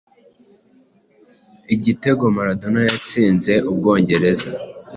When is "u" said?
3.69-3.71